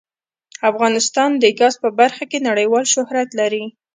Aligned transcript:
افغانستان 0.69 1.29
د 1.37 1.45
ګاز 1.59 1.73
په 1.83 1.89
برخه 1.99 2.23
کې 2.31 2.39
نړیوال 2.49 2.85
شهرت 2.93 3.29
لري. 3.39 3.63